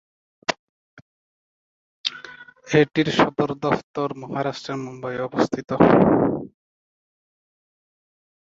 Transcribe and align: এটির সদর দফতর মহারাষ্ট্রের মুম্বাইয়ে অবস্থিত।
এটির 2.67 3.07
সদর 3.17 3.49
দফতর 3.63 4.09
মহারাষ্ট্রের 4.21 4.77
মুম্বাইয়ে 4.85 5.25
অবস্থিত। 5.29 5.69